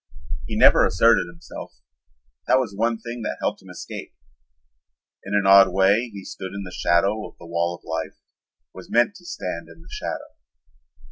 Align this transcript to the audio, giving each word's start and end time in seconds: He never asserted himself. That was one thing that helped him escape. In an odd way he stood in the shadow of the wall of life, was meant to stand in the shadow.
He 0.47 0.57
never 0.57 0.83
asserted 0.83 1.27
himself. 1.27 1.79
That 2.47 2.57
was 2.57 2.73
one 2.75 2.97
thing 2.97 3.21
that 3.21 3.37
helped 3.39 3.61
him 3.61 3.69
escape. 3.69 4.15
In 5.23 5.35
an 5.35 5.45
odd 5.45 5.71
way 5.71 6.09
he 6.11 6.25
stood 6.25 6.55
in 6.55 6.63
the 6.63 6.71
shadow 6.75 7.23
of 7.27 7.37
the 7.37 7.45
wall 7.45 7.75
of 7.75 7.87
life, 7.87 8.17
was 8.73 8.89
meant 8.89 9.13
to 9.17 9.25
stand 9.25 9.67
in 9.69 9.83
the 9.83 9.89
shadow. 9.91 10.33